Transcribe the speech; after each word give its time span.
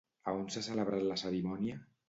A 0.29 0.33
on 0.37 0.47
s'ha 0.55 0.63
celebrat 0.69 1.07
la 1.11 1.21
cerimònia? 1.25 1.81